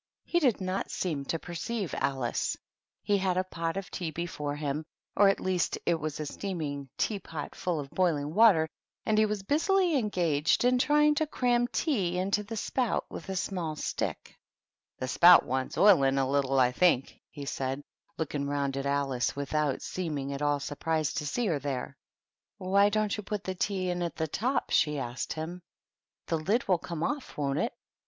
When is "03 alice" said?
2.09-2.57